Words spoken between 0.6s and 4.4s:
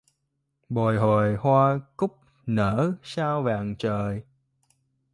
Bồi hồi hoa cúc nở sao vàng trời